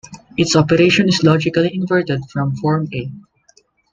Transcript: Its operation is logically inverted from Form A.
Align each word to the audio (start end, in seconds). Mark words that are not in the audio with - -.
Its 0.35 0.55
operation 0.55 1.07
is 1.07 1.21
logically 1.21 1.69
inverted 1.75 2.21
from 2.31 2.55
Form 2.55 2.87
A. 2.91 3.11